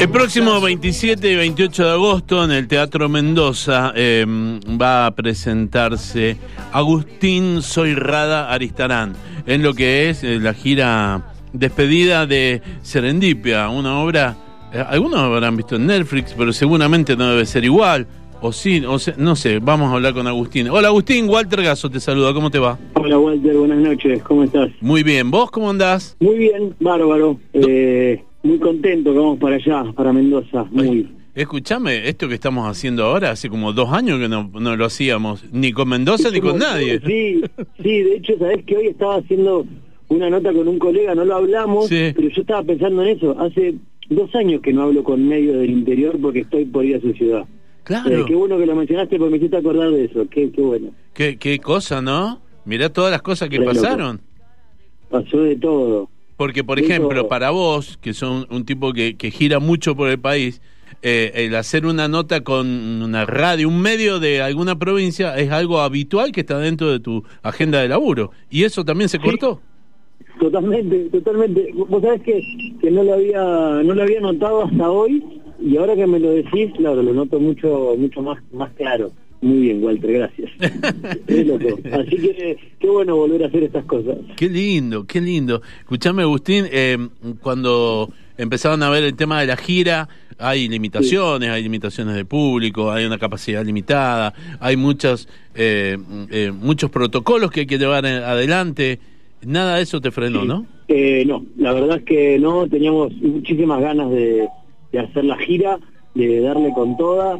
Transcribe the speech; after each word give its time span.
El 0.00 0.10
próximo 0.10 0.60
27 0.60 1.30
y 1.32 1.36
28 1.36 1.84
de 1.84 1.90
agosto 1.92 2.44
en 2.44 2.50
el 2.50 2.68
Teatro 2.68 3.08
Mendoza 3.08 3.92
eh, 3.96 4.26
va 4.80 5.06
a 5.06 5.14
presentarse 5.14 6.36
Agustín 6.72 7.62
Soyrrada 7.62 8.52
Aristarán 8.52 9.14
en 9.46 9.62
lo 9.62 9.72
que 9.74 10.10
es 10.10 10.22
eh, 10.22 10.38
la 10.40 10.52
gira 10.52 11.22
despedida 11.52 12.26
de 12.26 12.60
Serendipia, 12.82 13.68
una 13.70 13.98
obra, 14.00 14.36
eh, 14.72 14.82
algunos 14.86 15.20
habrán 15.20 15.56
visto 15.56 15.76
en 15.76 15.86
Netflix, 15.86 16.34
pero 16.36 16.52
seguramente 16.52 17.16
no 17.16 17.30
debe 17.30 17.46
ser 17.46 17.64
igual. 17.64 18.06
O 18.42 18.52
sí, 18.52 18.84
o 18.86 18.98
se- 18.98 19.14
no 19.16 19.34
sé, 19.34 19.60
vamos 19.60 19.90
a 19.90 19.94
hablar 19.94 20.12
con 20.12 20.26
Agustín. 20.26 20.68
Hola 20.68 20.88
Agustín, 20.88 21.26
Walter 21.26 21.62
Gaso 21.62 21.88
te 21.90 22.00
saluda, 22.00 22.34
¿cómo 22.34 22.50
te 22.50 22.58
va? 22.58 22.78
Hola 22.94 23.18
Walter, 23.18 23.56
buenas 23.56 23.78
noches, 23.78 24.22
¿cómo 24.24 24.44
estás? 24.44 24.68
Muy 24.82 25.02
bien, 25.02 25.30
¿vos 25.30 25.50
cómo 25.50 25.70
andás? 25.70 26.16
Muy 26.20 26.36
bien, 26.36 26.74
bárbaro. 26.78 27.38
Eh, 27.54 28.22
muy 28.46 28.58
contento 28.58 29.12
que 29.12 29.18
vamos 29.18 29.38
para 29.38 29.56
allá, 29.56 29.84
para 29.92 30.12
Mendoza. 30.12 30.64
Muy. 30.70 31.08
Escúchame, 31.34 32.08
esto 32.08 32.28
que 32.28 32.34
estamos 32.34 32.66
haciendo 32.66 33.04
ahora, 33.04 33.30
hace 33.32 33.50
como 33.50 33.72
dos 33.74 33.92
años 33.92 34.18
que 34.18 34.28
no, 34.28 34.50
no 34.58 34.74
lo 34.76 34.84
hacíamos, 34.86 35.44
ni 35.52 35.70
con 35.72 35.88
Mendoza 35.90 36.30
ni 36.30 36.40
con 36.40 36.58
nadie. 36.58 36.98
Sí, 37.04 37.42
sí, 37.82 38.02
de 38.02 38.16
hecho, 38.16 38.38
sabés 38.38 38.64
que 38.64 38.76
hoy 38.76 38.86
estaba 38.86 39.16
haciendo 39.16 39.66
una 40.08 40.30
nota 40.30 40.52
con 40.52 40.66
un 40.66 40.78
colega, 40.78 41.14
no 41.14 41.24
lo 41.26 41.36
hablamos, 41.36 41.88
Sí. 41.88 42.12
pero 42.16 42.28
yo 42.28 42.40
estaba 42.40 42.62
pensando 42.62 43.02
en 43.02 43.16
eso. 43.18 43.38
Hace 43.38 43.74
dos 44.08 44.34
años 44.34 44.62
que 44.62 44.72
no 44.72 44.82
hablo 44.82 45.04
con 45.04 45.28
medios 45.28 45.56
del 45.58 45.70
interior 45.70 46.16
porque 46.22 46.40
estoy 46.40 46.64
por 46.64 46.84
ir 46.86 46.96
a 46.96 47.00
su 47.00 47.12
ciudad. 47.12 47.44
Claro. 47.82 48.10
Eh, 48.20 48.24
qué 48.26 48.34
bueno 48.34 48.56
que 48.58 48.66
lo 48.66 48.74
mencionaste 48.74 49.18
porque 49.18 49.30
me 49.32 49.36
hiciste 49.36 49.58
acordar 49.58 49.90
de 49.90 50.04
eso. 50.06 50.26
Qué, 50.30 50.50
qué 50.50 50.60
bueno. 50.62 50.90
Qué, 51.12 51.36
qué 51.36 51.58
cosa, 51.58 52.00
¿no? 52.00 52.40
Mirá 52.64 52.88
todas 52.88 53.10
las 53.10 53.20
cosas 53.22 53.48
que 53.50 53.58
Re 53.58 53.64
loco. 53.66 53.74
pasaron. 53.76 54.20
Pasó 55.10 55.38
de 55.42 55.56
todo. 55.56 56.08
Porque, 56.36 56.64
por 56.64 56.78
ejemplo, 56.78 57.28
para 57.28 57.50
vos, 57.50 57.98
que 58.00 58.12
son 58.12 58.46
un 58.50 58.64
tipo 58.64 58.92
que, 58.92 59.16
que 59.16 59.30
gira 59.30 59.58
mucho 59.58 59.96
por 59.96 60.10
el 60.10 60.18
país, 60.18 60.60
eh, 61.02 61.32
el 61.46 61.54
hacer 61.54 61.86
una 61.86 62.08
nota 62.08 62.42
con 62.42 62.66
una 62.66 63.24
radio, 63.26 63.68
un 63.68 63.80
medio 63.80 64.18
de 64.18 64.42
alguna 64.42 64.78
provincia, 64.78 65.36
es 65.36 65.50
algo 65.50 65.80
habitual 65.80 66.32
que 66.32 66.40
está 66.40 66.58
dentro 66.58 66.90
de 66.90 67.00
tu 67.00 67.24
agenda 67.42 67.80
de 67.80 67.88
laburo. 67.88 68.32
Y 68.50 68.64
eso 68.64 68.84
también 68.84 69.08
se 69.08 69.18
cortó. 69.18 69.60
Totalmente, 70.40 71.08
totalmente. 71.10 71.72
Vos 71.74 72.02
sabés 72.02 72.22
que, 72.22 72.42
que 72.80 72.90
no 72.90 73.02
lo 73.02 73.14
había 73.14 73.40
no 73.40 73.94
lo 73.94 74.02
había 74.02 74.20
notado 74.20 74.64
hasta 74.64 74.90
hoy 74.90 75.24
y 75.60 75.76
ahora 75.76 75.94
que 75.96 76.06
me 76.06 76.18
lo 76.18 76.30
decís, 76.30 76.72
claro, 76.76 77.02
lo 77.02 77.14
noto 77.14 77.40
mucho 77.40 77.94
mucho 77.96 78.20
más 78.20 78.38
más 78.52 78.70
claro. 78.72 79.12
Muy 79.46 79.58
bien, 79.60 79.82
Walter, 79.84 80.12
gracias. 80.12 80.50
Qué 81.26 81.44
loco. 81.44 81.78
Así 81.92 82.16
que 82.16 82.56
qué 82.80 82.88
bueno 82.88 83.14
volver 83.16 83.44
a 83.44 83.46
hacer 83.46 83.62
estas 83.62 83.84
cosas. 83.84 84.16
Qué 84.36 84.48
lindo, 84.48 85.06
qué 85.06 85.20
lindo. 85.20 85.62
Escuchame, 85.80 86.22
Agustín, 86.22 86.64
eh, 86.70 86.98
cuando 87.40 88.10
empezaron 88.36 88.82
a 88.82 88.90
ver 88.90 89.04
el 89.04 89.14
tema 89.14 89.40
de 89.40 89.46
la 89.46 89.56
gira, 89.56 90.08
hay 90.38 90.68
limitaciones, 90.68 91.48
hay 91.50 91.62
limitaciones 91.62 92.16
de 92.16 92.24
público, 92.24 92.90
hay 92.90 93.04
una 93.06 93.18
capacidad 93.18 93.64
limitada, 93.64 94.34
hay 94.58 94.76
muchos, 94.76 95.28
eh, 95.54 95.96
eh, 96.30 96.50
muchos 96.52 96.90
protocolos 96.90 97.50
que 97.52 97.60
hay 97.60 97.66
que 97.66 97.78
llevar 97.78 98.04
en- 98.04 98.22
adelante. 98.24 98.98
Nada 99.44 99.76
de 99.76 99.82
eso 99.82 100.00
te 100.00 100.10
frenó, 100.10 100.42
Sí. 100.42 100.48
¿no? 100.48 100.66
Eh, 100.88 101.24
no, 101.24 101.44
la 101.56 101.72
verdad 101.72 101.98
es 101.98 102.02
que 102.04 102.38
no, 102.40 102.66
teníamos 102.68 103.12
muchísimas 103.14 103.80
ganas 103.80 104.10
de, 104.10 104.48
de 104.92 104.98
hacer 104.98 105.24
la 105.24 105.36
gira, 105.38 105.78
de 106.14 106.40
darle 106.40 106.72
con 106.74 106.96
toda 106.96 107.38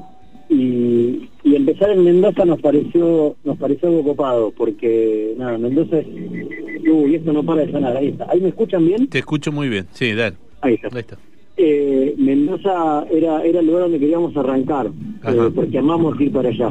y, 0.48 1.28
y 1.44 1.54
empezar 1.56 1.90
en 1.90 2.04
Mendoza 2.04 2.44
nos 2.44 2.60
pareció 2.60 3.34
nos 3.44 3.56
pareció 3.58 3.88
algo 3.88 4.04
copado 4.04 4.52
porque 4.56 5.34
nada, 5.38 5.58
Mendoza 5.58 5.98
es... 5.98 6.06
Uy, 6.88 7.16
esto 7.16 7.32
no 7.32 7.42
para 7.42 7.66
de 7.66 7.72
sonar, 7.72 7.96
ahí 7.96 8.08
está. 8.08 8.26
¿Ahí 8.30 8.40
me 8.40 8.48
escuchan 8.48 8.86
bien? 8.86 9.08
Te 9.08 9.18
escucho 9.18 9.50
muy 9.50 9.68
bien. 9.68 9.86
Sí, 9.92 10.12
dale. 10.14 10.36
Ahí 10.60 10.74
está. 10.74 10.88
Ahí 10.92 11.00
está. 11.00 11.18
Eh, 11.58 12.14
Mendoza 12.18 13.06
era, 13.10 13.42
era 13.44 13.60
el 13.60 13.66
lugar 13.66 13.82
donde 13.84 13.98
queríamos 13.98 14.36
arrancar, 14.36 14.86
eh, 15.26 15.50
porque 15.54 15.78
amamos 15.78 16.20
ir 16.20 16.30
para 16.30 16.50
allá. 16.50 16.70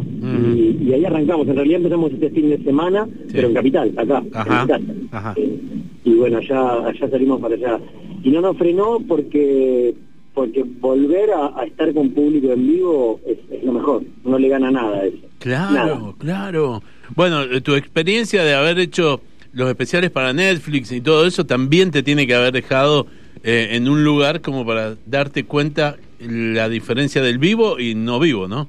Y, 0.56 0.78
y 0.88 0.94
ahí 0.94 1.04
arrancamos. 1.04 1.48
En 1.50 1.56
realidad 1.56 1.78
empezamos 1.78 2.14
este 2.14 2.30
fin 2.30 2.50
de 2.50 2.64
semana, 2.64 3.06
Sí. 3.28 3.34
pero 3.34 3.48
en 3.50 3.54
Capital, 3.56 3.92
acá, 3.98 4.24
Ajá, 4.34 4.62
en 4.62 4.68
casa. 4.68 4.84
ajá. 5.12 5.34
Eh, 5.38 5.60
y 6.06 6.14
bueno, 6.14 6.38
allá, 6.38 6.88
allá 6.88 7.10
salimos 7.10 7.42
para 7.42 7.56
allá. 7.56 7.80
Y 8.24 8.30
no 8.30 8.42
nos 8.42 8.58
frenó 8.58 9.00
porque 9.08 9.96
porque 10.36 10.64
volver 10.64 11.32
a, 11.32 11.60
a 11.60 11.66
estar 11.66 11.92
con 11.94 12.12
público 12.12 12.52
en 12.52 12.68
vivo 12.68 13.20
es, 13.26 13.38
es 13.50 13.64
lo 13.64 13.72
mejor. 13.74 14.04
No 14.24 14.38
le 14.38 14.48
gana 14.50 14.70
nada 14.70 14.98
a 15.00 15.06
eso. 15.06 15.18
Claro, 15.40 15.74
Nada. 15.74 16.14
claro. 16.20 16.84
Bueno, 17.16 17.42
eh, 17.44 17.62
tu 17.62 17.74
experiencia 17.76 18.44
de 18.44 18.54
haber 18.54 18.78
hecho 18.80 19.22
los 19.54 19.70
especiales 19.70 20.12
para 20.12 20.34
Netflix 20.34 20.92
y 20.92 21.02
todo 21.02 21.26
eso 21.26 21.46
también 21.46 21.90
te 21.90 22.04
tiene 22.04 22.28
que 22.28 22.36
haber 22.36 22.52
dejado 22.54 23.08
eh, 23.44 23.70
en 23.72 23.88
un 23.88 24.04
lugar 24.04 24.42
como 24.42 24.66
para 24.66 24.96
darte 25.06 25.46
cuenta 25.46 25.96
la 26.20 26.68
diferencia 26.70 27.22
del 27.22 27.38
vivo 27.38 27.80
y 27.80 27.96
no 27.96 28.20
vivo, 28.20 28.48
¿no? 28.48 28.68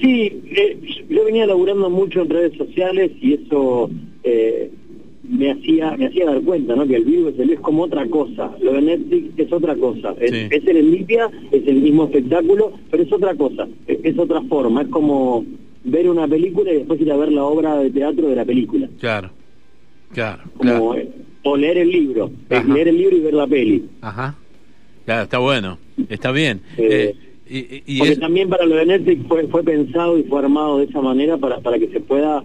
Sí, 0.00 0.42
eh, 0.50 0.78
yo 1.08 1.24
venía 1.24 1.46
laburando 1.46 1.88
mucho 1.88 2.22
en 2.22 2.28
redes 2.30 2.56
sociales 2.58 3.12
y 3.20 3.34
eso 3.34 3.88
eh, 4.24 4.70
me 5.28 5.50
hacía 5.50 5.96
me 5.96 6.06
hacía 6.06 6.26
dar 6.26 6.40
cuenta, 6.42 6.74
¿no? 6.76 6.86
Que 6.86 6.96
el 6.96 7.04
vivo 7.04 7.28
es, 7.30 7.38
el- 7.38 7.50
es 7.50 7.60
como 7.60 7.82
otra 7.84 8.06
cosa. 8.08 8.52
Lo 8.60 8.72
de 8.74 8.82
Netflix 8.82 9.38
es 9.38 9.52
otra 9.52 9.74
cosa. 9.76 10.14
Es, 10.20 10.30
Sí. 10.30 10.46
es 10.50 10.64
Serendipia, 10.64 11.30
es 11.50 11.66
el 11.66 11.76
mismo 11.76 12.04
espectáculo, 12.04 12.72
pero 12.90 13.02
es 13.02 13.12
otra 13.12 13.34
cosa. 13.34 13.66
Es, 13.86 13.98
es 14.02 14.18
otra 14.18 14.42
forma. 14.42 14.82
Es 14.82 14.88
como 14.88 15.44
ver 15.84 16.08
una 16.08 16.26
película 16.26 16.72
y 16.72 16.76
después 16.78 17.00
ir 17.00 17.10
a 17.12 17.16
ver 17.16 17.32
la 17.32 17.44
obra 17.44 17.78
de 17.78 17.90
teatro 17.90 18.28
de 18.28 18.36
la 18.36 18.44
película. 18.44 18.88
Claro, 19.00 19.30
claro, 20.12 20.42
Como, 20.56 20.92
claro. 20.94 21.08
o 21.44 21.56
leer 21.56 21.78
el 21.78 21.90
libro. 21.90 22.30
Es 22.50 22.66
leer 22.66 22.88
el 22.88 22.98
libro 22.98 23.16
y 23.16 23.20
ver 23.20 23.34
la 23.34 23.46
peli. 23.46 23.84
Ajá. 24.00 24.36
Claro, 25.04 25.22
está 25.22 25.38
bueno, 25.38 25.78
está 26.08 26.32
bien. 26.32 26.60
Eh, 26.76 27.14
Eh, 27.14 27.14
y, 27.48 27.58
y- 27.58 27.82
y 27.86 27.98
Porque 28.00 28.16
también 28.16 28.48
para 28.48 28.66
lo 28.66 28.74
de 28.74 28.86
Netflix 28.86 29.24
fue, 29.28 29.46
fue 29.46 29.62
pensado 29.62 30.18
y 30.18 30.24
fue 30.24 30.40
armado 30.40 30.78
de 30.78 30.86
esa 30.86 31.00
manera 31.00 31.36
para, 31.36 31.60
para 31.60 31.78
que 31.78 31.86
se 31.88 32.00
pueda 32.00 32.42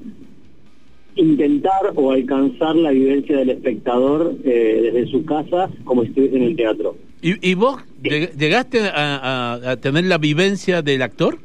intentar 1.16 1.92
o 1.96 2.12
alcanzar 2.12 2.76
la 2.76 2.92
vivencia 2.92 3.38
del 3.38 3.50
espectador 3.50 4.36
eh, 4.44 4.80
desde 4.94 5.12
su 5.12 5.26
casa 5.26 5.70
como 5.84 6.04
si 6.04 6.10
estuviese 6.10 6.38
en 6.38 6.44
el 6.44 6.56
teatro. 6.56 6.96
¿y, 7.22 7.50
y 7.52 7.54
vos 7.54 7.82
lleg- 8.02 8.36
llegaste 8.38 8.80
a, 8.82 9.18
a- 9.56 9.72
a 9.72 9.78
tener 9.78 10.06
la 10.06 10.18
vivencia 10.18 10.82
del 10.82 11.02
actor? 11.02 11.38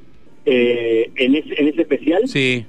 Eh, 0.45 1.11
en, 1.17 1.35
ese, 1.35 1.61
en 1.61 1.69
ese 1.69 1.83
especial, 1.83 2.23
sí. 2.29 2.65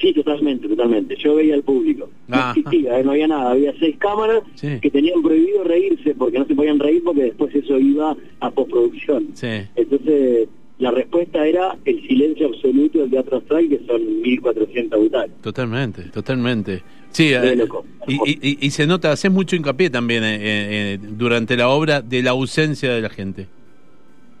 Sí. 0.00 0.12
totalmente, 0.14 0.66
totalmente. 0.66 1.14
Yo 1.22 1.34
veía 1.34 1.54
al 1.54 1.62
público. 1.62 2.08
No 2.26 2.50
existía, 2.50 2.98
eh, 2.98 3.04
no 3.04 3.10
había 3.12 3.28
nada. 3.28 3.50
Había 3.52 3.72
seis 3.78 3.96
cámaras 3.98 4.42
Sí. 4.54 4.78
que 4.80 4.90
tenían 4.90 5.22
prohibido 5.22 5.62
reírse 5.62 6.14
porque 6.14 6.38
no 6.38 6.46
se 6.46 6.54
podían 6.54 6.78
reír 6.78 7.02
porque 7.04 7.24
después 7.24 7.54
eso 7.54 7.78
iba 7.78 8.16
a 8.40 8.50
postproducción. 8.50 9.28
Sí. 9.34 9.48
Entonces, 9.76 10.48
la 10.80 10.90
respuesta 10.90 11.46
era 11.46 11.76
el 11.84 12.06
silencio 12.08 12.48
absoluto 12.48 12.98
del 12.98 13.10
Teatro 13.10 13.36
Astral, 13.38 13.68
que 13.68 13.80
son 13.86 14.00
1.400 14.22 14.98
butacas. 14.98 15.30
Totalmente, 15.42 16.02
totalmente. 16.04 16.82
Sí, 17.10 17.32
eh, 17.32 17.56
loco. 17.56 17.84
y, 18.08 18.14
y- 18.30 18.58
y 18.60 18.70
se 18.70 18.86
nota, 18.86 19.12
haces 19.12 19.30
mucho 19.30 19.56
hincapié 19.56 19.90
también 19.90 20.22
eh, 20.24 20.38
eh, 20.40 20.98
durante 21.00 21.56
la 21.56 21.68
obra 21.68 22.02
de 22.02 22.22
la 22.22 22.30
ausencia 22.30 22.92
de 22.92 23.00
la 23.00 23.08
gente. 23.10 23.46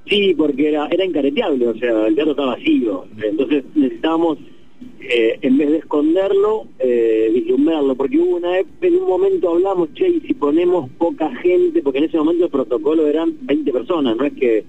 Sí, 0.08 0.34
porque 0.36 0.68
era, 0.68 0.86
era 0.88 1.04
incareteable, 1.04 1.68
o 1.68 1.74
sea, 1.76 2.06
el 2.06 2.14
teatro 2.14 2.32
estaba 2.32 2.54
vacío. 2.56 3.04
Entonces 3.22 3.64
necesitábamos, 3.74 4.38
eh, 5.00 5.38
en 5.42 5.58
vez 5.58 5.70
de 5.70 5.76
esconderlo, 5.78 6.66
eh, 6.78 7.30
vislumbrarlo, 7.34 7.94
porque 7.94 8.18
hubo 8.18 8.36
una 8.36 8.58
en 8.58 8.94
un 8.96 9.06
momento 9.08 9.50
hablamos, 9.50 9.92
che, 9.94 10.08
y 10.08 10.20
si 10.20 10.34
ponemos 10.34 10.90
poca 10.98 11.32
gente, 11.36 11.82
porque 11.82 11.98
en 11.98 12.04
ese 12.04 12.16
momento 12.18 12.44
el 12.46 12.50
protocolo 12.50 13.06
eran 13.06 13.34
20 13.42 13.72
personas, 13.72 14.16
no 14.16 14.24
es 14.24 14.32
que 14.32 14.64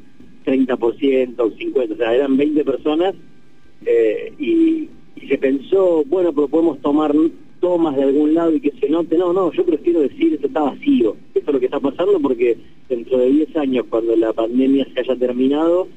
30% 0.46 1.36
o 1.40 1.52
50%, 1.52 1.92
o 1.92 1.96
sea, 1.96 2.16
eran 2.16 2.38
20 2.38 2.64
personas, 2.64 3.16
eh, 3.86 4.34
y, 4.40 4.90
y 5.16 5.28
se 5.28 5.38
pensó, 5.38 6.04
bueno, 6.06 6.34
pero 6.34 6.48
podemos 6.48 6.80
tomar 6.82 7.14
tomas 7.62 7.96
de 7.96 8.04
algún 8.04 8.34
lado 8.34 8.54
y 8.54 8.60
que 8.60 8.72
se 8.72 8.90
note. 8.90 9.18
No, 9.18 9.32
no, 9.32 9.54
yo 9.54 9.66
prefiero 9.66 10.02
decir, 10.02 10.34
esto 10.34 10.48
está 10.48 10.62
vacío. 10.62 11.16
Esto 11.34 11.52
es 11.52 11.54
lo 11.54 11.60
que 11.60 11.68
está 11.68 11.80
pasando 11.80 12.20
porque 12.20 12.58
dentro 12.90 13.20
de 13.20 13.28
10 13.28 13.56
años, 13.56 13.86
cuando 13.90 14.16
la 14.18 14.34
pandemia 14.34 14.86
se 14.94 15.00
haya 15.00 15.16
terminado, 15.16 15.88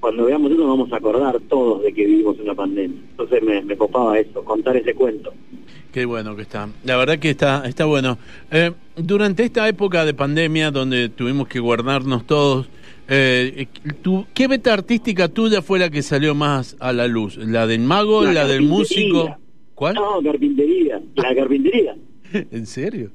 cuando 0.00 0.24
veamos 0.26 0.50
eso 0.50 0.60
nos 0.60 0.68
vamos 0.68 0.92
a 0.92 0.96
acordar 0.96 1.40
todos 1.48 1.82
de 1.82 1.92
que 1.94 2.04
vivimos 2.04 2.38
una 2.40 2.54
pandemia. 2.54 2.98
Entonces 3.10 3.42
me, 3.42 3.62
me 3.62 3.76
copaba 3.76 4.18
eso, 4.18 4.44
contar 4.44 4.76
ese 4.76 4.94
cuento. 4.94 5.32
Qué 5.92 6.04
bueno 6.06 6.34
que 6.34 6.42
está. 6.42 6.68
La 6.84 6.96
verdad 6.96 7.18
que 7.18 7.30
está, 7.30 7.64
está 7.68 7.84
bueno. 7.84 8.18
Eh, 8.50 8.72
durante 8.96 9.44
esta 9.44 9.68
época 9.68 10.04
de 10.06 10.14
pandemia, 10.14 10.70
donde 10.70 11.08
tuvimos 11.10 11.48
que 11.48 11.60
guardarnos 11.60 12.26
todos, 12.26 12.68
eh, 13.08 13.66
tu- 14.00 14.26
¿qué 14.32 14.48
beta 14.48 14.72
artística 14.72 15.28
tuya 15.28 15.60
fue 15.60 15.78
la 15.78 15.90
que 15.90 16.00
salió 16.02 16.34
más 16.34 16.76
a 16.80 16.92
la 16.94 17.06
luz? 17.08 17.36
¿La 17.36 17.66
del 17.66 17.80
mago, 17.80 18.24
la, 18.24 18.32
La 18.32 18.46
del 18.46 18.62
músico? 18.62 19.36
¿Cuál? 19.74 19.94
No, 19.96 20.22
carpintería, 20.22 21.00
la 21.16 21.34
carpintería. 21.34 21.94
¿En 22.50 22.66
serio? 22.66 23.10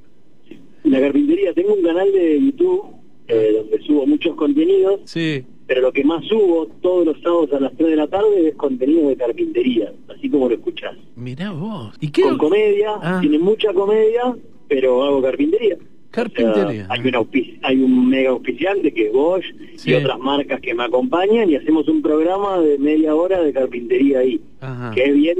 La 0.83 1.00
carpintería, 1.00 1.53
tengo 1.53 1.73
un 1.73 1.81
canal 1.83 2.12
de 2.12 2.39
YouTube 2.39 2.85
eh, 3.27 3.53
donde 3.57 3.85
subo 3.85 4.06
muchos 4.06 4.35
contenidos 4.35 5.01
Sí. 5.06 5.44
Pero 5.68 5.81
lo 5.81 5.92
que 5.92 6.04
más 6.04 6.24
subo 6.25 6.68
todos 6.81 7.06
los 7.06 7.22
sábados 7.22 7.52
a 7.54 7.60
las 7.60 7.75
3 7.75 7.90
de 7.90 7.96
la 7.98 8.08
tarde 8.08 8.48
es 8.50 8.56
contenido 8.56 9.10
de 9.10 9.18
carpintería, 9.18 9.92
así 10.08 10.30
como 10.30 10.48
lo 10.48 10.56
escuchás. 10.56 10.96
Mirá 11.16 11.52
vos. 11.52 11.94
¿Y 12.00 12.10
qué? 12.10 12.22
Con 12.24 12.38
comedia, 12.38 12.92
Ah. 13.02 13.18
tiene 13.22 13.38
mucha 13.40 13.74
comedia, 13.74 14.36
pero 14.68 15.04
hago 15.04 15.22
carpintería. 15.22 15.78
Carpintería. 16.10 16.88
hay, 16.90 17.00
un 17.02 17.60
hay 17.64 17.84
un 17.84 18.10
mega 18.10 18.30
auspiciante 18.31 18.92
que 18.94 19.08
es 19.08 19.14
Bosch 19.14 19.44
Sí. 19.75 19.92
y 19.92 19.94
otras 19.94 20.18
marcas 20.18 20.60
que 20.62 20.74
me 20.74 20.84
acompañan 20.86 21.50
y 21.50 21.56
hacemos 21.58 21.88
un 21.88 22.02
programa 22.02 22.60
de 22.60 22.78
media 22.80 23.14
hora 23.14 23.42
de 23.44 23.54
carpintería 23.54 24.19
ahí, 24.19 24.42
Ajá. 24.62 24.92
que 24.96 25.04
es 25.04 25.14
bien, 25.14 25.38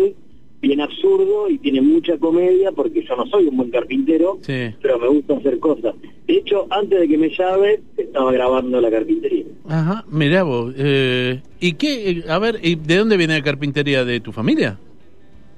bien 0.62 0.82
absurdo 0.82 1.50
y 1.50 1.58
tiene 1.60 1.82
mucha 1.82 2.18
comedia 2.18 2.72
porque 2.72 3.04
yo 3.08 3.16
no 3.16 3.26
soy 3.28 3.48
un 3.48 3.58
buen 3.58 3.70
carpintero, 3.70 4.40
Sí. 4.42 4.74
pero 4.82 4.98
me 5.00 5.08
gusta 5.08 5.36
hacer 5.38 5.60
cosas. 5.60 5.94
De 6.26 6.34
hecho, 6.38 6.66
antes 6.72 7.00
de 7.00 7.08
que 7.08 7.18
me 7.18 7.30
llame, 7.30 7.80
estaba 7.96 8.32
grabando 8.32 8.82
la 8.82 8.90
carpintería. 8.90 9.46
Ajá, 9.70 10.04
mirá 10.10 10.44
vos. 10.44 10.74
Eh, 10.78 11.42
¿Y 11.60 11.74
qué? 11.74 12.10
eh, 12.10 12.24
A 12.30 12.40
ver, 12.40 12.60
¿y 12.64 12.76
¿de 12.76 12.98
dónde 12.98 13.18
viene 13.18 13.36
la 13.38 13.44
carpintería? 13.44 14.04
¿De 14.04 14.20
tu 14.20 14.32
familia? 14.32 14.80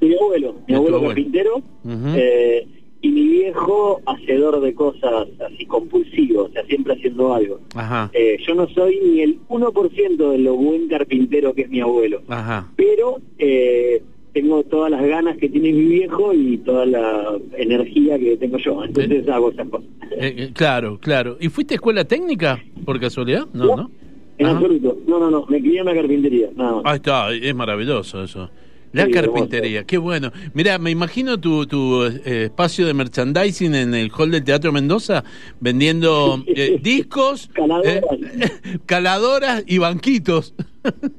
Mi 0.02 0.14
abuelo, 0.16 0.56
mi 0.68 0.76
abuelo 0.76 0.98
abuelo. 0.98 1.14
carpintero, 1.16 1.62
eh, 2.16 2.68
y 3.02 3.10
mi 3.10 3.28
viejo 3.28 4.02
hacedor 4.06 4.60
de 4.62 4.74
cosas 4.74 5.28
así 5.46 5.66
compulsivo, 5.66 6.44
o 6.44 6.50
sea, 6.50 6.66
siempre 6.66 6.94
haciendo 6.94 7.34
algo. 7.34 7.60
Ajá, 7.76 8.10
Eh, 8.14 8.38
yo 8.46 8.54
no 8.56 8.68
soy 8.70 9.00
ni 9.04 9.22
el 9.22 9.40
1% 9.48 10.32
de 10.32 10.38
lo 10.40 10.56
buen 10.56 10.88
carpintero 10.90 11.54
que 11.54 11.62
es 11.64 11.70
mi 11.70 11.80
abuelo, 11.82 12.22
ajá. 12.28 12.70
pero 12.76 13.20
eh, 13.38 14.02
tengo 14.34 14.64
todas 14.64 14.92
las 14.92 15.02
ganas 15.02 15.38
que 15.38 15.50
tiene 15.50 15.74
mi 15.74 15.86
viejo 15.86 16.34
y 16.34 16.58
toda 16.60 16.86
la 16.86 17.38
energía 17.58 18.18
que 18.20 18.38
tengo 18.38 18.58
yo, 18.58 18.84
entonces 18.84 19.28
hago 19.28 19.52
esas 19.52 19.68
cosas. 19.70 19.88
Eh, 20.12 20.36
eh, 20.38 20.50
claro, 20.54 21.00
claro. 21.00 21.38
¿Y 21.40 21.50
fuiste 21.50 21.74
a 21.74 21.76
escuela 21.76 22.04
técnica 22.06 22.64
por 22.86 23.00
casualidad? 23.00 23.48
No, 23.54 23.76
¿no? 23.76 23.92
En 24.38 24.46
Ajá. 24.46 24.58
absoluto, 24.58 24.98
no, 25.08 25.20
no, 25.20 25.30
no, 25.30 25.46
me 25.48 25.60
crié 25.60 25.80
en 25.80 25.86
la 25.86 25.94
carpintería, 25.94 26.50
nada 26.56 26.76
más. 26.76 26.84
Ahí 26.86 26.96
está, 26.96 27.34
es 27.34 27.56
maravilloso 27.56 28.24
eso. 28.24 28.50
La 28.92 29.06
Sí, 29.06 29.12
carpintería, 29.12 29.84
qué 29.84 29.98
bueno. 30.00 30.32
Mira, 30.54 30.80
me 30.80 30.90
imagino 30.90 31.40
tu, 31.40 31.68
tu 31.68 32.04
eh, 32.06 32.46
espacio 32.46 32.88
de 32.88 32.94
merchandising 32.96 33.76
en 33.76 33.94
el 33.94 34.12
hall 34.18 34.32
del 34.32 34.44
Teatro 34.44 34.72
Mendoza 34.72 35.24
vendiendo 35.60 36.44
eh, 36.48 36.80
discos, 36.82 37.50
Caladoras. 37.54 37.94
eh, 37.94 38.50
caladoras 38.86 39.64
y 39.68 39.78
banquitos. 39.78 40.54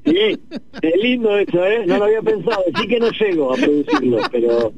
Sí, 0.06 0.38
es 0.80 1.02
lindo 1.02 1.36
eso, 1.38 1.64
¿eh? 1.66 1.84
No 1.86 1.98
lo 1.98 2.04
había 2.04 2.22
pensado. 2.22 2.64
Sí 2.80 2.88
que 2.88 2.98
no 2.98 3.10
llego 3.10 3.52
a 3.52 3.56
producirlo, 3.56 4.18
pero 4.32 4.72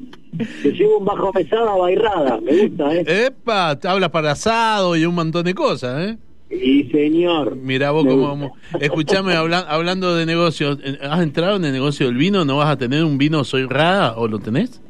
te 0.61 0.73
llevo 0.73 0.99
un 0.99 1.05
bajo 1.05 1.33
mesada 1.33 1.77
bairrada. 1.77 2.41
Me 2.41 2.67
gusta, 2.67 2.93
¿eh? 2.97 3.27
Epa, 3.27 3.79
tablas 3.79 4.11
para 4.11 4.33
asado 4.33 4.97
y 4.97 5.05
un 5.07 5.15
montón 5.15 5.45
de 5.45 5.55
cosas, 5.55 6.09
¿eh? 6.09 6.19
Y 6.53 6.85
señor. 6.91 7.57
Mira 7.57 7.91
vos 7.93 8.05
cómo. 8.05 8.53
Escuchame, 8.79 9.33
habla- 9.35 9.61
hablando 9.69 10.15
de 10.15 10.27
negocios, 10.27 10.79
eh, 10.85 10.99
¿has 11.03 11.23
entrado 11.23 11.57
en 11.57 11.65
el 11.65 11.73
negocio 11.73 12.07
del 12.07 12.17
vino? 12.17 12.45
¿No 12.45 12.59
vas 12.59 12.69
a 12.71 12.77
tener 12.77 13.05
un 13.05 13.17
vino 13.19 13.43
Soy 13.45 13.65
Rada 13.65 14.17
o 14.17 14.29
lo 14.29 14.39
tenés? 14.39 14.81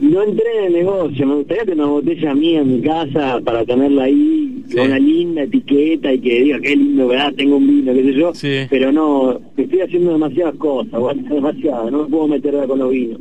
No 0.00 0.22
entré 0.22 0.44
en 0.58 0.64
el 0.66 0.72
negocio. 0.74 1.26
Me 1.26 1.34
gustaría 1.36 1.64
tener 1.64 1.78
una 1.84 1.92
botella 1.92 2.34
mía 2.34 2.60
en 2.60 2.76
mi 2.76 2.82
casa 2.82 3.40
para 3.44 3.64
tenerla 3.64 4.04
ahí 4.04 4.62
Sí. 4.68 4.76
con 4.76 4.86
una 4.86 4.98
linda 4.98 5.42
etiqueta 5.42 6.12
y 6.12 6.18
que 6.20 6.42
diga 6.42 6.60
qué 6.60 6.76
lindo, 6.76 7.08
¿verdad? 7.08 7.32
Tengo 7.36 7.56
un 7.56 7.66
vino, 7.66 7.92
qué 7.94 8.02
sé 8.02 8.14
yo. 8.14 8.34
Sí. 8.34 8.66
Pero 8.68 8.92
no, 8.92 9.40
estoy 9.56 9.80
haciendo 9.80 10.12
demasiadas 10.12 10.56
cosas, 10.56 10.92
demasiado. 11.30 11.90
No 11.90 12.02
me 12.04 12.08
puedo 12.10 12.28
meter 12.28 12.54
con 12.66 12.78
los 12.78 12.90
vinos. 12.90 13.20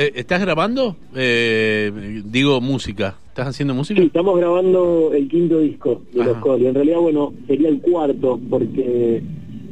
Eh, 0.00 0.12
¿Estás 0.14 0.40
grabando? 0.40 0.94
Eh, 1.16 2.22
digo, 2.24 2.60
música. 2.60 3.16
¿Estás 3.30 3.48
haciendo 3.48 3.74
música? 3.74 4.00
Sí, 4.00 4.06
estamos 4.06 4.38
grabando 4.38 5.10
el 5.12 5.26
quinto 5.26 5.58
disco 5.58 6.02
de 6.12 6.20
Ajá. 6.20 6.30
los 6.30 6.38
Coli. 6.38 6.66
En 6.68 6.74
realidad, 6.76 7.00
bueno, 7.00 7.34
sería 7.48 7.68
el 7.68 7.80
cuarto, 7.80 8.38
porque 8.48 9.16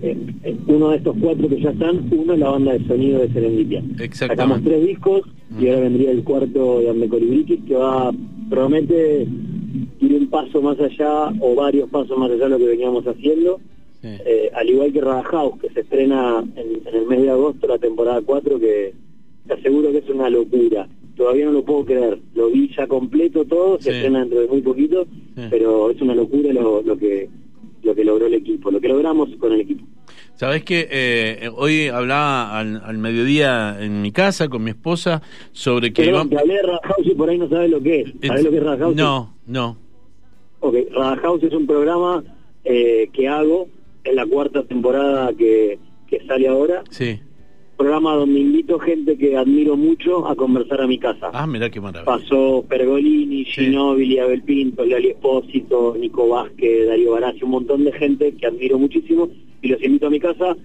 eh, 0.02 0.16
eh, 0.42 0.56
uno 0.66 0.90
de 0.90 0.96
estos 0.96 1.14
cuatro 1.20 1.48
que 1.48 1.60
ya 1.60 1.70
están, 1.70 2.08
uno 2.10 2.32
es 2.32 2.40
la 2.40 2.50
banda 2.50 2.72
de 2.72 2.84
sonido 2.88 3.20
de 3.20 3.32
Serendipia. 3.32 3.84
Exactamente. 4.00 4.26
Sacamos 4.26 4.64
tres 4.64 4.84
discos 4.84 5.22
y 5.60 5.68
ahora 5.68 5.82
vendría 5.82 6.10
el 6.10 6.24
cuarto 6.24 6.80
de 6.80 6.90
Ande 6.90 7.08
Colibriquis, 7.08 7.60
que 7.64 7.74
va, 7.76 8.12
promete 8.50 9.28
ir 10.00 10.12
un 10.12 10.26
paso 10.28 10.60
más 10.60 10.80
allá 10.80 11.28
o 11.40 11.54
varios 11.54 11.88
pasos 11.88 12.18
más 12.18 12.32
allá 12.32 12.46
de 12.46 12.50
lo 12.50 12.58
que 12.58 12.66
veníamos 12.66 13.06
haciendo. 13.06 13.60
Sí. 14.02 14.08
Eh, 14.26 14.50
al 14.52 14.68
igual 14.68 14.92
que 14.92 15.00
Rada 15.00 15.22
House, 15.22 15.54
que 15.60 15.70
se 15.70 15.82
estrena 15.82 16.44
en, 16.56 16.88
en 16.88 16.96
el 16.96 17.06
mes 17.06 17.22
de 17.22 17.30
agosto, 17.30 17.68
la 17.68 17.78
temporada 17.78 18.20
4, 18.26 18.58
que 18.58 19.05
te 19.46 19.54
aseguro 19.54 19.90
que 19.92 19.98
es 19.98 20.08
una 20.08 20.28
locura. 20.30 20.88
Todavía 21.16 21.46
no 21.46 21.52
lo 21.52 21.64
puedo 21.64 21.84
creer. 21.84 22.18
Lo 22.34 22.50
vi 22.50 22.68
ya 22.76 22.86
completo 22.86 23.44
todo, 23.44 23.78
se 23.78 23.90
Sí. 23.90 23.96
estrena 23.96 24.20
dentro 24.20 24.40
de 24.40 24.48
muy 24.48 24.60
poquito, 24.60 25.06
Sí. 25.34 25.42
pero 25.50 25.90
es 25.90 26.00
una 26.02 26.14
locura 26.14 26.52
lo, 26.52 26.82
lo 26.82 26.96
que 26.98 27.28
lo 27.82 27.94
que 27.94 28.04
logró 28.04 28.26
el 28.26 28.34
equipo, 28.34 28.70
lo 28.72 28.80
que 28.80 28.88
logramos 28.88 29.28
con 29.38 29.52
el 29.52 29.60
equipo. 29.60 29.84
Sabés 30.34 30.64
que 30.64 30.88
eh, 30.90 31.48
hoy 31.56 31.86
hablaba 31.86 32.58
al, 32.58 32.82
al 32.84 32.98
mediodía 32.98 33.76
en 33.80 34.02
mi 34.02 34.10
casa 34.10 34.48
con 34.48 34.64
mi 34.64 34.70
esposa 34.70 35.22
sobre 35.52 35.92
que 35.92 36.02
Perdón, 36.04 36.26
iban- 36.26 36.30
te 36.30 36.38
hablé 36.38 36.54
de 36.54 36.62
Rada 36.62 36.80
House 36.82 37.06
y 37.06 37.14
por 37.14 37.30
ahí 37.30 37.38
no 37.38 37.48
sabes 37.48 37.70
lo 37.70 37.80
que 37.80 38.00
es. 38.00 38.12
¿Sabes 38.26 38.42
lo 38.44 38.50
que 38.50 38.56
es 38.56 38.62
Rada 38.64 38.78
House? 38.78 38.96
No, 38.96 39.34
no. 39.46 39.76
Ok, 40.60 40.74
Rada 40.92 41.16
House 41.18 41.42
es 41.44 41.52
un 41.52 41.66
programa 41.66 42.24
eh, 42.64 43.08
que 43.12 43.28
hago 43.28 43.68
en 44.02 44.16
la 44.16 44.26
cuarta 44.26 44.64
temporada 44.64 45.32
que, 45.34 45.78
que 46.08 46.26
sale 46.26 46.48
ahora. 46.48 46.82
Sí. 46.90 47.20
Programa 47.76 48.14
donde 48.14 48.40
invito 48.40 48.78
gente 48.78 49.18
que 49.18 49.36
admiro 49.36 49.76
mucho 49.76 50.26
a 50.26 50.34
conversar 50.34 50.80
a 50.80 50.86
mi 50.86 50.98
casa. 50.98 51.30
Ah, 51.34 51.46
mirá 51.46 51.68
qué 51.70 51.80
maravilla. 51.80 52.04
Pasó 52.06 52.64
Pergolini, 52.68 53.44
Sí. 53.44 53.66
Ginóbili, 53.66 54.18
Abel 54.18 54.42
Pinto, 54.42 54.84
Lali 54.84 55.08
Espósito, 55.08 55.94
Nico 55.98 56.26
Vázquez, 56.28 56.86
Darío 56.88 57.12
Barassi, 57.12 57.44
un 57.44 57.50
montón 57.50 57.84
de 57.84 57.92
gente 57.92 58.32
que 58.34 58.46
admiro 58.46 58.78
muchísimo 58.78 59.28
y 59.60 59.68
los 59.68 59.82
invito 59.82 60.06
a 60.06 60.10
mi 60.10 60.18
casa, 60.20 60.56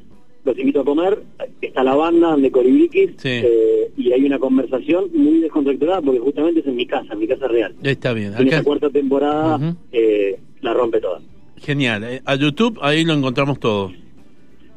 los 0.46 0.58
invito 0.58 0.80
a 0.82 0.86
comer, 0.86 1.22
está 1.62 1.84
la 1.84 1.96
banda 1.96 2.36
de 2.38 2.50
Coribriquis 2.50 3.12
Sí. 3.18 3.30
eh, 3.30 3.92
y 3.98 4.12
hay 4.14 4.24
una 4.24 4.40
conversación 4.40 5.10
muy 5.14 5.40
descontracturada 5.40 6.02
porque 6.02 6.20
justamente 6.20 6.62
es 6.62 6.66
en 6.68 6.76
mi 6.78 6.86
casa, 6.86 7.12
en 7.14 7.20
mi 7.20 7.28
casa 7.28 7.48
real. 7.50 7.76
Está 7.84 8.14
bien. 8.14 8.28
En 8.30 8.36
Acá- 8.36 8.44
esta 8.44 8.64
cuarta 8.64 8.90
temporada 8.90 9.76
eh, 9.92 10.40
la 10.62 10.74
rompe 10.74 11.02
toda. 11.02 11.20
Genial. 11.58 12.04
Eh, 12.06 12.22
A 12.26 12.36
YouTube 12.36 12.80
ahí 12.82 13.04
lo 13.04 13.14
encontramos 13.14 13.60
todo. 13.60 13.92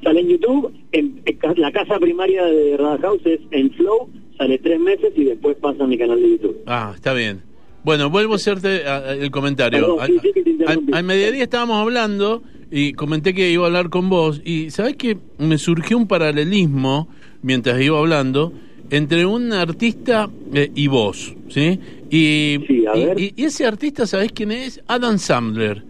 Sale 0.04 0.20
en 0.20 0.28
YouTube, 0.28 0.72
en, 0.92 1.22
la 1.56 1.72
casa 1.72 1.98
primaria 1.98 2.44
de 2.44 2.76
Rada 2.76 2.98
House 2.98 3.22
es 3.24 3.40
en 3.50 3.70
Flow, 3.72 4.10
sale 4.38 4.58
tres 4.58 4.78
meses 4.78 5.12
y 5.16 5.24
después 5.24 5.56
pasa 5.56 5.84
a 5.84 5.86
mi 5.86 5.96
canal 5.98 6.20
de 6.20 6.30
YouTube. 6.32 6.58
Ah, 6.66 6.92
está 6.94 7.14
bien. 7.14 7.40
Bueno, 7.84 8.10
vuelvo 8.10 8.34
a 8.34 8.36
hacerte 8.36 8.84
a- 8.86 8.98
a- 8.98 9.12
el 9.14 9.30
comentario. 9.30 9.80
Perdón, 9.80 10.00
al, 10.00 10.20
sí, 10.20 10.30
sí, 10.44 11.02
mediodía 11.02 11.42
estábamos 11.42 11.76
hablando 11.80 12.42
y 12.70 12.92
comenté 12.92 13.34
que 13.34 13.50
iba 13.50 13.64
a 13.64 13.66
hablar 13.66 13.88
con 13.90 14.08
vos 14.10 14.40
y 14.44 14.70
sabés 14.70 14.96
que 14.96 15.16
me 15.38 15.58
surgió 15.58 15.96
un 15.96 16.06
paralelismo 16.06 17.08
mientras 17.42 17.80
iba 17.80 17.98
hablando 17.98 18.52
entre 18.90 19.24
un 19.26 19.52
artista 19.52 20.28
eh, 20.52 20.70
y 20.74 20.86
vos, 20.86 21.34
¿sí? 21.48 21.78
Y, 22.10 22.58
Sí, 22.66 22.84
a 22.86 22.92
ver. 22.92 23.18
y- 23.20 23.32
y 23.36 23.44
ese 23.44 23.66
artista, 23.66 24.06
¿sabés 24.06 24.32
quién 24.32 24.52
es? 24.52 24.82
Adam 24.86 25.18
Sandler. 25.18 25.82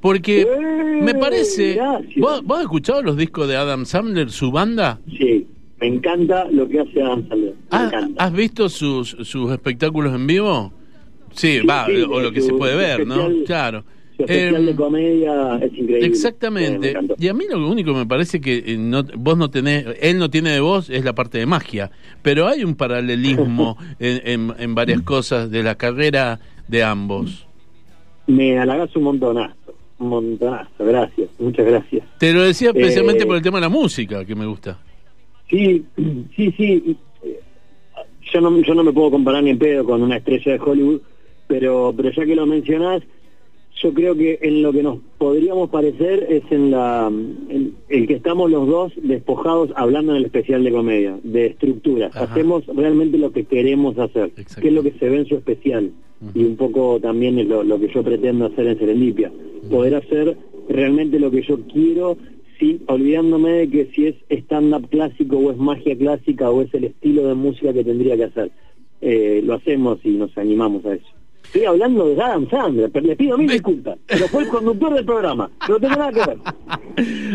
Porque 0.00 0.42
¡Eh! 0.42 0.46
me 1.02 1.14
parece... 1.14 1.74
Gracias. 1.74 2.16
¿vos, 2.18 2.44
¿Vos 2.44 2.58
has 2.58 2.62
escuchado 2.64 3.02
los 3.02 3.16
discos 3.16 3.48
de 3.48 3.56
Adam 3.56 3.84
Sandler, 3.84 4.30
su 4.30 4.50
banda? 4.52 5.00
Sí, 5.18 5.46
me 5.80 5.86
encanta 5.88 6.46
lo 6.50 6.68
que 6.68 6.80
hace 6.80 7.02
Adam 7.02 7.28
Sandler. 7.28 7.54
¿Has, 7.70 7.86
encanta. 7.92 8.24
has 8.24 8.32
visto 8.32 8.68
sus, 8.68 9.10
sus 9.22 9.50
espectáculos 9.52 10.14
en 10.14 10.26
vivo? 10.26 10.72
Sí, 11.32 11.58
Sí, 11.60 11.66
va, 11.66 11.86
sí, 11.86 12.02
o 12.02 12.20
lo 12.20 12.32
que 12.32 12.40
su- 12.40 12.46
se 12.48 12.52
puede 12.54 12.74
ver, 12.76 13.06
¿no? 13.06 13.14
especial- 13.28 13.44
Claro. 13.46 13.84
Su 14.16 14.22
especial 14.24 14.56
Em, 14.56 14.66
de 14.66 14.74
comedia 14.74 15.54
es 15.56 15.72
increíble. 15.72 15.96
Eh, 15.98 16.00
me 16.00 16.06
Exactamente. 16.06 16.94
Y 17.18 17.28
a 17.28 17.34
mí 17.34 17.44
lo 17.48 17.68
único 17.70 17.92
que 17.92 17.98
me 18.00 18.06
parece 18.06 18.40
que 18.40 18.64
eh, 18.66 18.76
no, 18.76 19.04
vos 19.16 19.36
no 19.38 19.48
tenés, 19.50 19.84
él 20.00 20.18
no 20.18 20.28
tiene 20.28 20.50
de 20.50 20.58
vos 20.60 20.90
es 20.90 21.04
la 21.04 21.14
parte 21.14 21.38
de 21.38 21.46
magia, 21.46 21.92
pero 22.22 22.48
hay 22.48 22.64
un 22.64 22.74
paralelismo 22.74 23.76
en, 24.00 24.20
en- 24.24 24.54
en 24.58 24.74
varias 24.74 25.02
cosas 25.02 25.50
de 25.52 25.62
la 25.62 25.76
carrera 25.76 26.40
de 26.66 26.82
ambos. 26.82 27.46
Me 28.26 28.58
halagas 28.58 28.94
un 28.96 29.04
montonazo, 29.04 29.67
un 29.98 30.08
montonazo, 30.08 30.84
gracias, 30.84 31.28
muchas 31.38 31.66
gracias. 31.66 32.04
Te 32.18 32.32
lo 32.32 32.42
decía 32.42 32.68
especialmente 32.70 33.24
Eh, 33.24 33.26
por 33.26 33.36
el 33.36 33.42
tema 33.42 33.58
de 33.58 33.62
la 33.62 33.68
música, 33.68 34.24
que 34.24 34.34
me 34.34 34.46
gusta. 34.46 34.78
Sí, 35.50 35.84
sí, 36.36 36.52
sí. 36.56 36.96
eh, 37.24 37.40
Yo 38.32 38.40
no, 38.40 38.60
yo 38.60 38.74
no 38.74 38.84
me 38.84 38.92
puedo 38.92 39.10
comparar 39.10 39.42
ni 39.42 39.50
en 39.50 39.58
pedo 39.58 39.84
con 39.84 40.02
una 40.02 40.16
estrella 40.18 40.52
de 40.52 40.60
Hollywood, 40.60 41.00
pero, 41.46 41.92
pero 41.96 42.10
ya 42.10 42.26
que 42.26 42.34
lo 42.36 42.46
mencionás, 42.46 43.02
yo 43.82 43.94
creo 43.94 44.16
que 44.16 44.38
en 44.42 44.60
lo 44.62 44.72
que 44.72 44.82
nos 44.82 44.98
podríamos 45.18 45.70
parecer 45.70 46.26
es 46.28 46.42
en 46.50 46.72
la 46.72 47.06
en 47.06 47.74
el 47.88 48.06
que 48.08 48.14
estamos 48.14 48.50
los 48.50 48.66
dos 48.66 48.92
despojados 48.96 49.70
hablando 49.76 50.12
en 50.12 50.18
el 50.18 50.24
especial 50.26 50.64
de 50.64 50.72
comedia, 50.72 51.16
de 51.22 51.46
estructura. 51.46 52.08
Ajá. 52.08 52.24
Hacemos 52.24 52.66
realmente 52.66 53.18
lo 53.18 53.30
que 53.32 53.44
queremos 53.44 53.96
hacer, 53.98 54.32
que 54.32 54.66
es 54.68 54.72
lo 54.74 54.82
que 54.82 54.92
se 54.98 55.08
ve 55.08 55.18
en 55.18 55.26
su 55.26 55.36
especial. 55.36 55.92
Y 56.34 56.44
un 56.44 56.56
poco 56.56 56.98
también 57.00 57.38
es 57.38 57.46
lo, 57.46 57.62
lo 57.62 57.78
que 57.78 57.88
yo 57.88 58.02
pretendo 58.02 58.46
hacer 58.46 58.66
en 58.66 58.78
Serendipia. 58.78 59.30
Poder 59.70 59.94
hacer 59.94 60.36
realmente 60.68 61.18
lo 61.18 61.30
que 61.30 61.42
yo 61.42 61.60
quiero 61.72 62.16
sin 62.58 62.82
olvidándome 62.86 63.50
de 63.52 63.70
que 63.70 63.90
si 63.94 64.06
es 64.06 64.16
stand-up 64.28 64.88
clásico 64.90 65.38
o 65.38 65.50
es 65.50 65.56
magia 65.56 65.96
clásica 65.96 66.50
o 66.50 66.62
es 66.62 66.72
el 66.74 66.84
estilo 66.84 67.28
de 67.28 67.34
música 67.34 67.72
que 67.72 67.84
tendría 67.84 68.16
que 68.16 68.24
hacer. 68.24 68.50
Eh, 69.00 69.42
lo 69.44 69.54
hacemos 69.54 69.98
y 70.02 70.10
nos 70.10 70.36
animamos 70.36 70.84
a 70.84 70.94
eso. 70.94 71.06
Estoy 71.44 71.64
hablando 71.64 72.08
de 72.08 72.20
Adam 72.22 72.50
Sandler, 72.50 72.90
pero 72.90 73.06
le 73.06 73.16
pido 73.16 73.38
mil 73.38 73.48
disculpas, 73.48 73.96
pero 74.06 74.28
fue 74.28 74.42
el 74.42 74.48
conductor 74.48 74.92
del 74.92 75.04
programa, 75.06 75.50
no 75.66 75.80
tengo 75.80 75.96
nada 75.96 76.12
que 76.12 76.30
ver. 76.30 76.38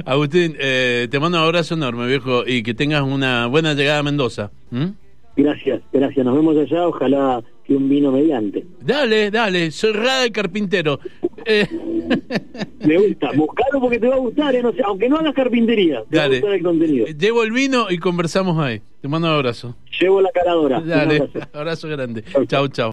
Agustín, 0.05 0.55
eh, 0.59 1.07
te 1.09 1.19
mando 1.19 1.39
un 1.39 1.45
abrazo 1.45 1.73
enorme, 1.73 2.05
viejo, 2.05 2.43
y 2.45 2.61
que 2.61 2.75
tengas 2.75 3.01
una 3.01 3.47
buena 3.47 3.73
llegada 3.73 3.99
a 3.99 4.03
Mendoza. 4.03 4.51
¿Mm? 4.69 4.89
Gracias. 5.35 5.81
Gracias, 5.91 6.23
nos 6.23 6.35
vemos 6.35 6.55
allá, 6.57 6.87
ojalá 6.87 7.43
que 7.65 7.75
un 7.75 7.87
vino 7.89 8.11
mediante. 8.11 8.65
Dale, 8.81 9.31
dale, 9.31 9.71
soy 9.71 9.93
Rada 9.93 10.25
el 10.25 10.31
Carpintero. 10.31 10.99
Eh. 11.45 11.67
Me 12.85 12.97
gusta, 12.97 13.31
buscalo 13.33 13.79
porque 13.79 13.99
te 13.99 14.07
va 14.07 14.15
a 14.15 14.19
gustar, 14.19 14.55
eh, 14.55 14.61
no 14.61 14.73
sé, 14.73 14.81
aunque 14.83 15.07
no 15.09 15.17
hagas 15.17 15.33
carpintería, 15.33 16.03
te 16.09 16.17
va 16.17 16.23
a 16.23 16.25
Dale. 16.27 16.39
gustar 16.39 16.55
el 16.55 16.63
contenido. 16.63 17.05
Llevo 17.07 17.43
el 17.43 17.51
vino 17.51 17.87
y 17.89 17.97
conversamos 17.97 18.57
ahí. 18.59 18.81
Te 19.01 19.07
mando 19.07 19.27
un 19.27 19.33
abrazo. 19.35 19.75
Llevo 19.99 20.21
la 20.21 20.31
caladora. 20.31 20.81
Dale, 20.81 21.17
abrazo. 21.17 21.49
abrazo 21.53 21.87
grande. 21.89 22.23
Chau, 22.47 22.67
chau. 22.67 22.91